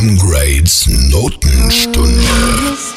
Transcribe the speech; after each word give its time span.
Sam 0.00 0.16
Grade's 0.16 0.88
Notenstunde. 1.12 2.24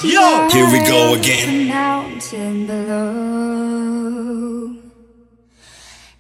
Yo, 0.04 0.48
here 0.50 0.70
we 0.72 0.80
go 0.88 1.16
again. 1.16 1.68
Mountain 1.68 2.66
below. 2.66 4.78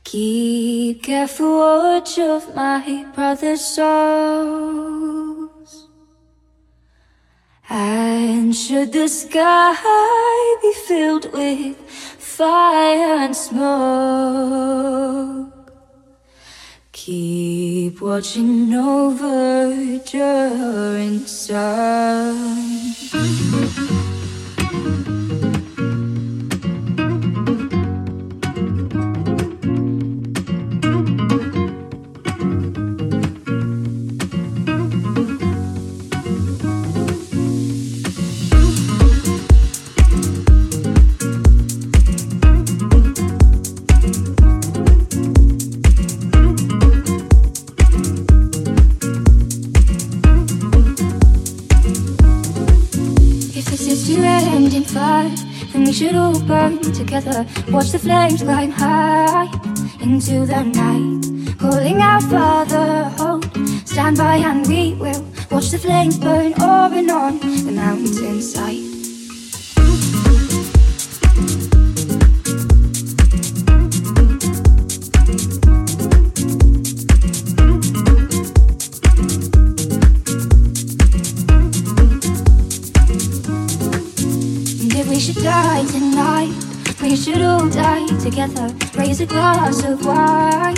Keep 0.03 1.03
careful 1.03 1.59
watch 1.59 2.19
of 2.19 2.53
my 2.53 3.05
brother's 3.15 3.63
souls. 3.63 3.87
And 7.69 8.53
should 8.53 8.91
the 8.91 9.07
sky 9.07 10.57
be 10.61 10.73
filled 10.85 11.31
with 11.31 11.77
fire 12.19 13.19
and 13.23 13.33
smoke, 13.33 13.63
keep 17.05 17.99
watching 18.01 18.73
over 18.73 19.99
Durin's 20.05 21.29
son. 21.29 22.93
Watch 57.73 57.89
the 57.89 57.97
flames 57.97 58.43
climb 58.43 58.69
high 58.69 59.49
into 59.99 60.45
the 60.45 60.61
night, 60.61 61.57
calling 61.57 62.01
out 62.01 62.21
Father, 62.21 63.09
hold, 63.17 63.45
stand 63.87 64.15
by, 64.15 64.35
and 64.35 64.67
we 64.67 64.93
will 64.93 65.25
watch 65.49 65.71
the 65.71 65.79
flames 65.79 66.19
burn 66.19 66.53
over 66.61 66.95
and 66.95 67.09
on 67.09 67.39
the 67.39 67.71
mountainside. 67.71 68.92
Together. 88.23 88.73
Raise 88.95 89.19
a 89.19 89.25
glass 89.25 89.83
of 89.83 90.05
wine 90.05 90.75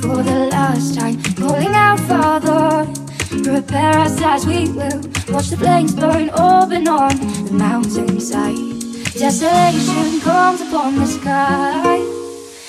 for 0.00 0.22
the 0.22 0.48
last 0.52 0.94
time. 0.94 1.16
Calling 1.34 1.74
out, 1.74 1.98
Father, 2.00 2.86
prepare 3.42 3.98
us 3.98 4.20
as 4.20 4.46
we 4.46 4.68
will. 4.68 5.00
Watch 5.32 5.48
the 5.48 5.56
flames 5.56 5.94
burn 5.94 6.28
and 6.28 6.88
on 6.88 7.16
the 7.46 7.52
mountainside. 7.52 8.56
Desolation 9.14 10.20
comes 10.20 10.60
upon 10.60 10.96
the 10.96 11.06
sky. 11.06 11.96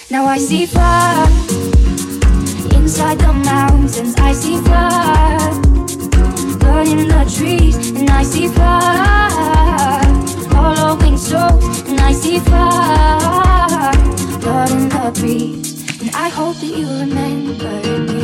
Now 0.10 0.26
I 0.26 0.38
see 0.38 0.66
fire 0.66 1.28
inside 2.80 3.20
the 3.20 3.34
mountains. 3.34 4.16
I 4.16 4.32
see 4.32 4.58
fire 4.62 5.52
burning 6.60 7.10
the 7.10 7.26
trees, 7.36 7.92
and 7.92 8.10
I 8.10 8.24
see 8.24 8.48
fire 8.48 10.02
following 10.50 11.18
souls, 11.18 11.82
and 11.90 12.00
I 12.00 12.14
see 12.14 12.40
fire 12.40 14.07
burning 14.48 14.88
the 14.88 15.12
breeze. 15.20 15.70
And 16.02 16.12
I 16.16 16.30
hope 16.30 16.56
that 16.62 16.74
you 16.80 16.88
remember 17.04 17.76
me. 18.08 18.24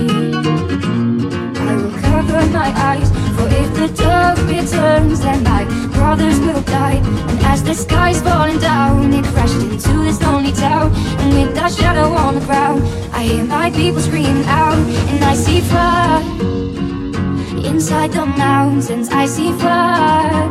I 1.67 1.71
will 1.79 1.95
cover 2.07 2.41
my 2.59 2.69
eyes, 2.89 3.09
for 3.35 3.47
if 3.61 3.69
the 3.79 3.87
dark 4.01 4.37
returns, 4.47 5.19
then 5.25 5.43
my 5.43 5.63
brothers 5.95 6.39
will 6.39 6.63
die. 6.79 6.99
And 7.31 7.39
as 7.51 7.61
the 7.63 7.75
sky's 7.85 8.21
falling 8.21 8.59
down, 8.59 9.13
it 9.13 9.25
crashed 9.33 9.61
into 9.67 9.93
this 10.05 10.21
lonely 10.21 10.53
town. 10.53 10.87
And 11.19 11.29
with 11.37 11.53
that 11.55 11.71
shadow 11.73 12.07
on 12.25 12.35
the 12.35 12.45
ground, 12.45 12.79
I 13.11 13.23
hear 13.23 13.43
my 13.43 13.69
people 13.71 14.01
screaming 14.01 14.45
out, 14.45 14.79
and 15.11 15.19
I 15.31 15.35
see 15.35 15.59
fire. 15.71 16.21
Inside 17.69 18.11
the 18.13 18.25
mountains, 18.25 19.09
I 19.09 19.25
see 19.25 19.51
fire 19.63 20.47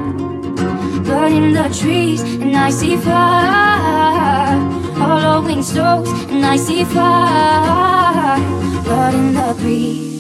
burning 1.09 1.53
the 1.55 1.69
trees, 1.81 2.21
and 2.43 2.57
I 2.57 2.71
see 2.71 2.97
fire 2.97 4.72
following 5.13 5.63
souls, 5.63 6.09
and 6.31 6.45
I 6.47 6.57
see 6.57 6.85
fire 6.85 8.39
burning 8.85 9.35
the 9.35 9.55
breeze. 9.61 10.12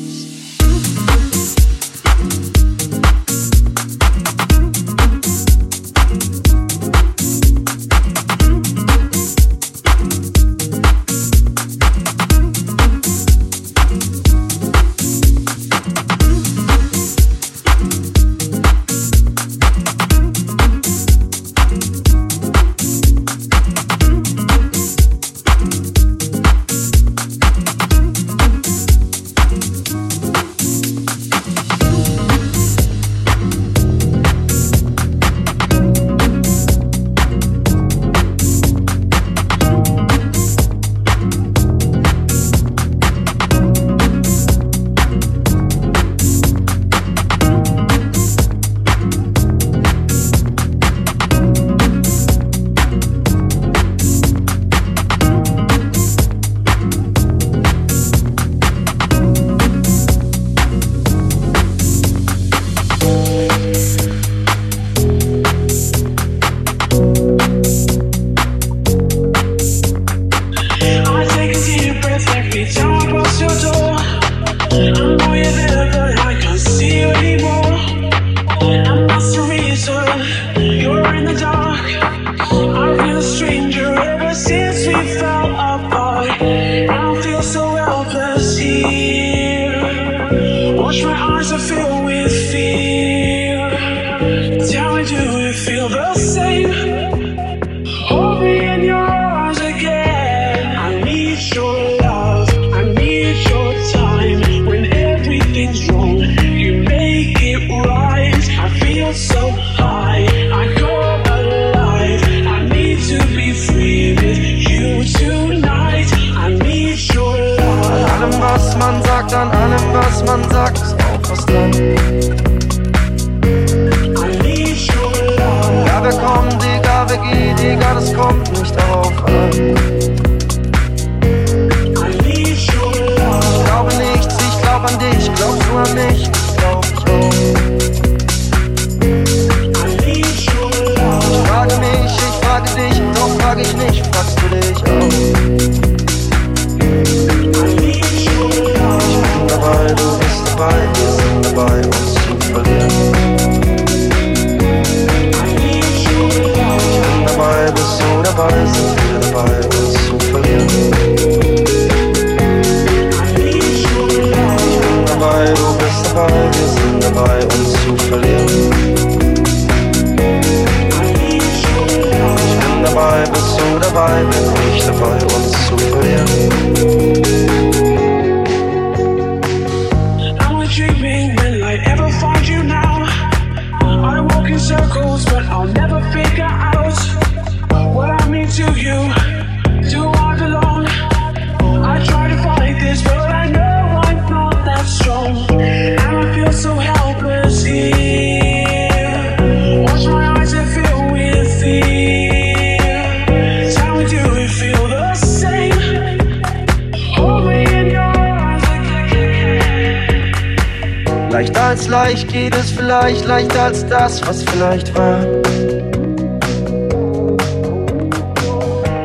Vielleicht 213.02 213.26
leichter 213.26 213.62
als 213.64 213.84
das, 213.88 214.24
was 214.28 214.44
vielleicht 214.44 214.96
war. 214.96 215.18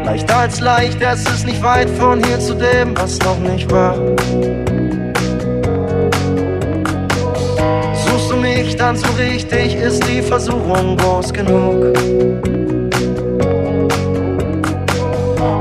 Leichter 0.06 0.38
als 0.38 0.60
leicht, 0.60 1.02
es 1.02 1.22
ist 1.22 1.48
nicht 1.48 1.64
weit 1.64 1.90
von 1.90 2.24
hier 2.24 2.40
zu 2.40 2.54
dem, 2.54 2.96
was 2.96 3.18
noch 3.20 3.40
nicht 3.40 3.72
war. 3.72 3.96
Suchst 8.06 8.32
du 8.32 8.36
mich 8.36 8.76
dann 8.76 8.96
so 8.96 9.08
richtig, 9.18 9.74
ist 9.74 10.08
die 10.08 10.22
Versuchung 10.22 10.96
groß 10.98 11.34
genug. 11.34 11.98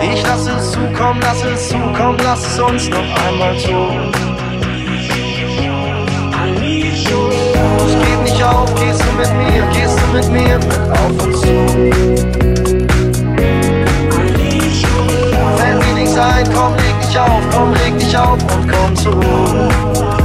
Ich 0.03 0.23
lass 0.25 0.47
es 0.47 0.73
zukommen, 0.73 1.21
lass 1.23 1.43
es 1.43 1.69
zukommen, 1.71 2.19
lass 2.23 2.47
es 2.47 2.59
uns 2.61 2.91
noch 2.91 3.27
einmal 3.27 3.56
tun. 3.62 4.12
Es 7.87 8.15
nicht 8.46 8.54
auf, 8.54 8.75
gehst 8.75 9.00
du 9.00 9.12
mit 9.19 9.32
mir, 9.37 9.62
gehst 9.72 9.98
du 9.98 10.06
mit 10.12 10.31
mir 10.31 10.58
auf 10.93 11.25
und 11.25 11.37
zu. 11.37 11.46
Fällt 15.56 15.87
mir 15.87 15.94
nichts 15.94 16.16
ein, 16.16 16.46
komm, 16.54 16.75
leg 16.76 17.00
dich 17.06 17.19
auf, 17.19 17.43
komm, 17.52 17.72
leg 17.75 17.98
dich 17.98 18.16
auf 18.16 18.32
und 18.32 18.70
komm 18.70 18.96
zur 18.96 19.14
Ruhe. 19.14 20.15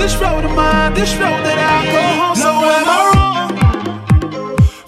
this 0.00 0.16
road 0.16 0.44
of 0.46 0.52
mine, 0.56 0.94
this 0.94 1.12
road 1.16 1.42
that 1.44 1.58
I 1.58 1.78
go 1.94 2.02
home. 2.20 2.36
So 2.44 2.50
am 2.78 2.88
I 2.88 3.00
wrong 3.12 3.50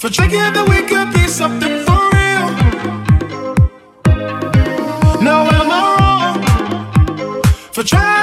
for 0.00 0.08
thinking 0.08 0.38
that 0.56 0.66
we 0.72 0.78
could 0.90 1.12
be 1.12 1.28
something 1.28 1.84
for 1.86 2.00
real? 2.16 2.46
No, 5.22 5.36
am 5.58 5.70
I 5.70 5.82
wrong 5.98 7.42
for 7.72 7.82
trying? 7.84 8.21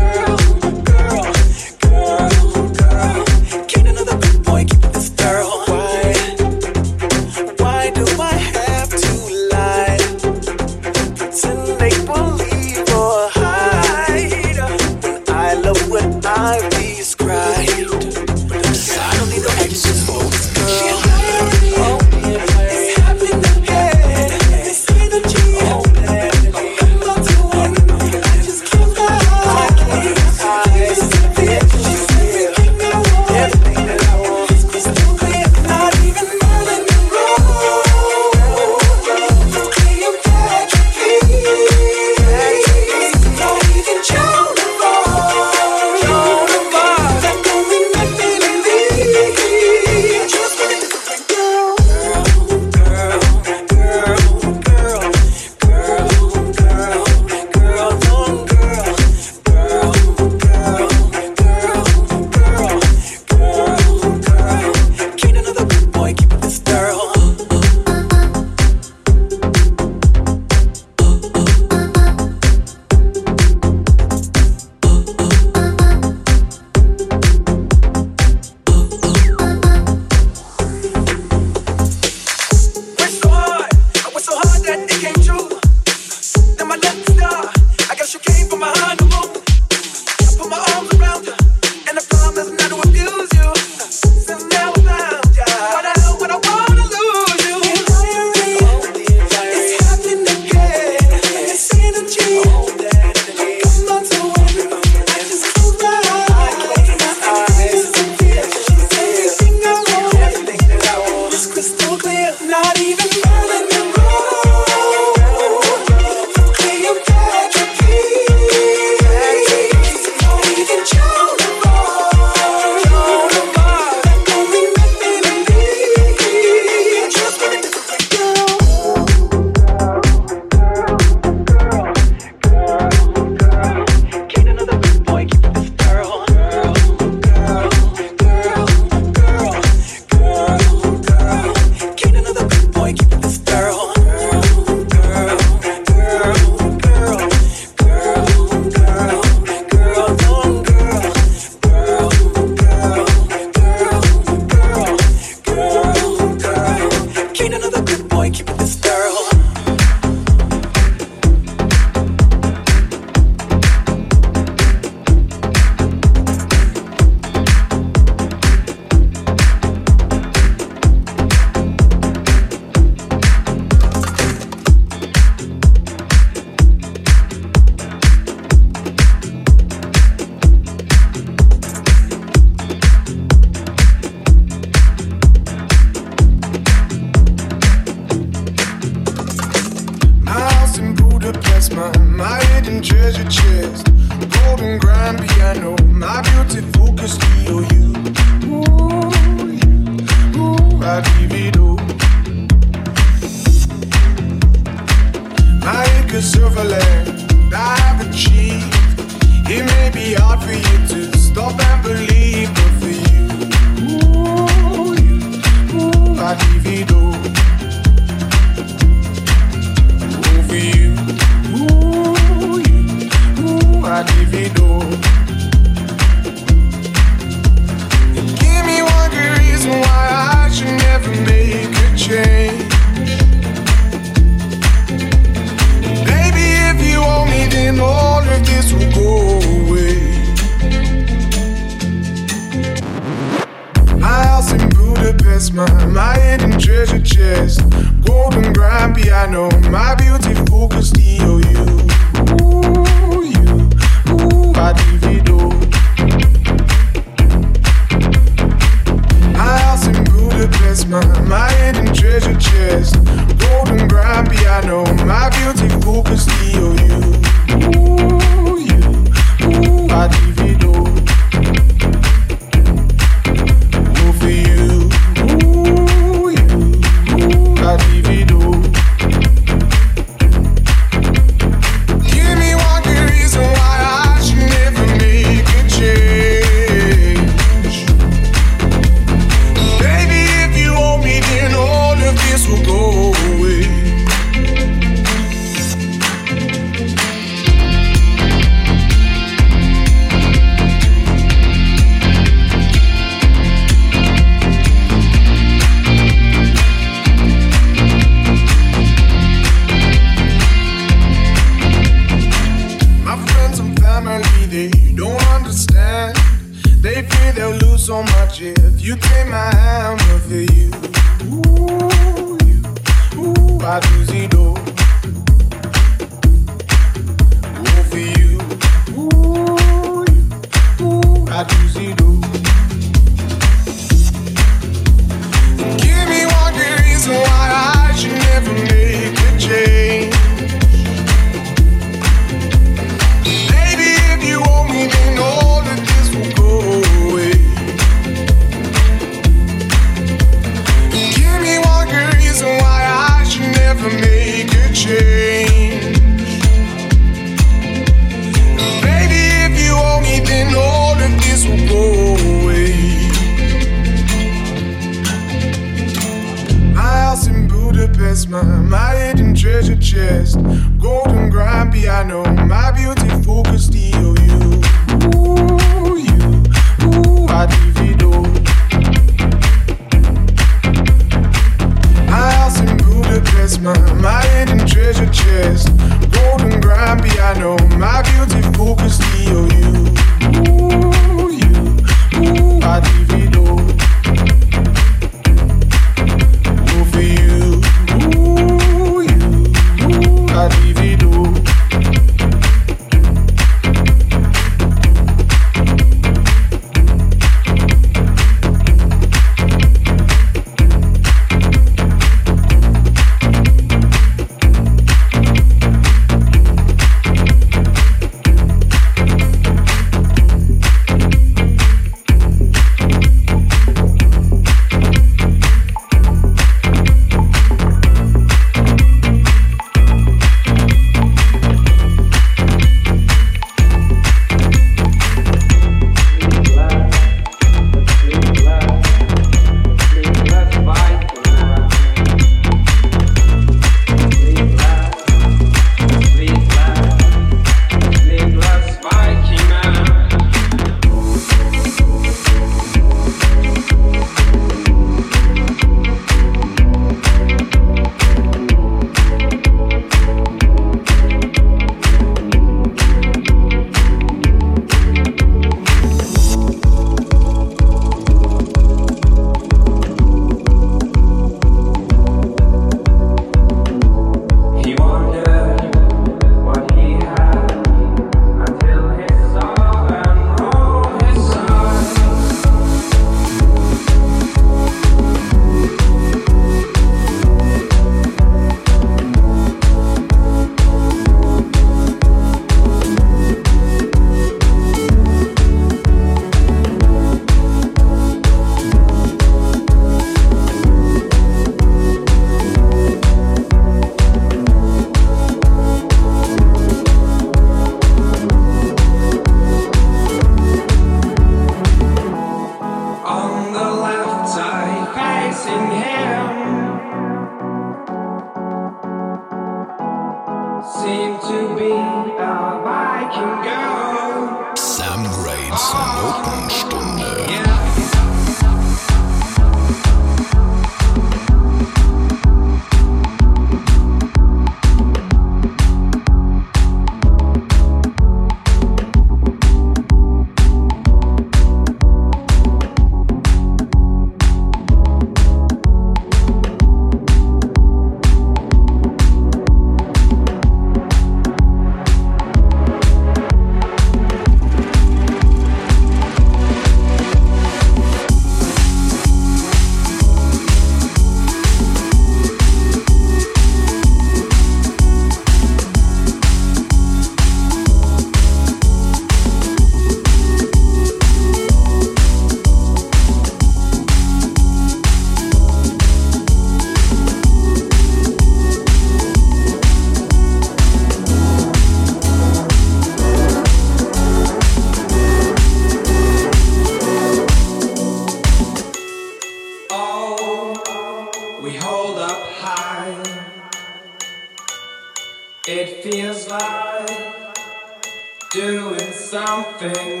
helping 599.41 600.00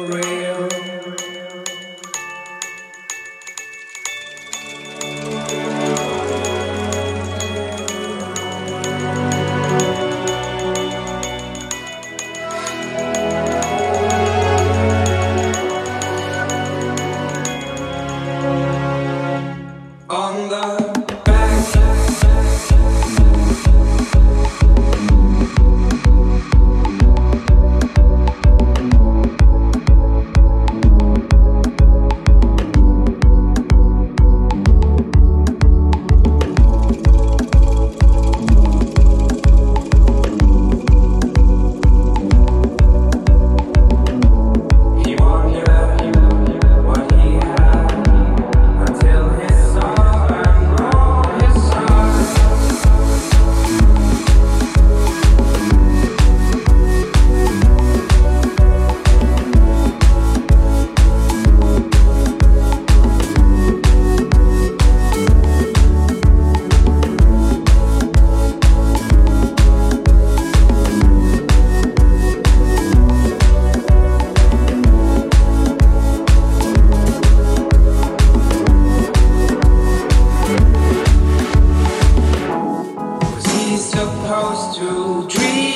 supposed 84.53 84.79
to 84.79 85.27
dream. 85.27 85.70